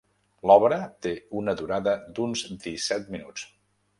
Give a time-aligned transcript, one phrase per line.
[0.51, 0.77] L'obra
[1.07, 3.47] té una durada d'uns disset minuts.